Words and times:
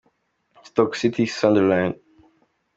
h: 0.55 0.61
Stoke 0.65 0.95
City– 0.95 1.27
Sunderland. 1.37 1.93